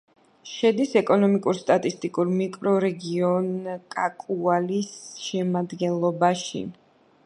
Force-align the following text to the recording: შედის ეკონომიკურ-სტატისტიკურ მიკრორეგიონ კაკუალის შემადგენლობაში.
შედის 0.51 0.93
ეკონომიკურ-სტატისტიკურ 1.01 2.31
მიკრორეგიონ 2.39 3.47
კაკუალის 3.97 4.93
შემადგენლობაში. 5.29 6.69